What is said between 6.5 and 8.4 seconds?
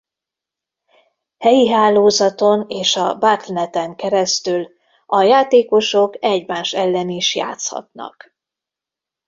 ellen is játszhatnak.